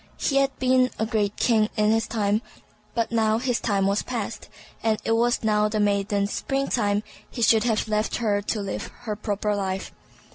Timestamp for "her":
8.15-8.41, 9.01-9.15